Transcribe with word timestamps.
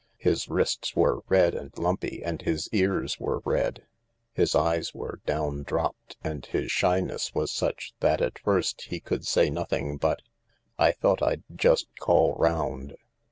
His 0.17 0.49
wrists 0.49 0.95
were 0.95 1.19
red 1.29 1.53
and 1.53 1.77
lumpy 1.77 2.23
and 2.23 2.41
his 2.41 2.67
ears 2.71 3.19
were 3.19 3.37
red. 3.45 3.85
His 4.33 4.55
eyes 4.55 4.95
were 4.95 5.19
down 5.27 5.61
dropped, 5.61 6.17
and 6.23 6.43
his 6.43 6.71
shyness 6.71 7.35
was 7.35 7.51
such 7.51 7.93
that 7.99 8.19
at 8.19 8.39
first 8.39 8.85
he 8.89 8.99
could 8.99 9.27
say 9.27 9.51
nothing 9.51 9.97
but:" 9.97 10.23
I 10.79 10.91
thought 10.93 11.21
I'd 11.21 11.43
just 11.55 11.85
call 11.99 12.33
round." 12.33 12.97